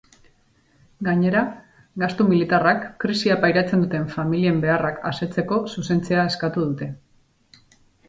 Gainera, 1.07 1.43
gastu 2.05 2.25
militarrak 2.31 2.81
krisia 3.05 3.37
pairatzen 3.45 3.85
duten 3.87 4.09
familien 4.17 4.67
beharrak 4.67 5.01
asetzeko 5.13 5.63
zuzentzea 5.77 6.29
eskatu 6.35 6.69
dute. 6.69 6.93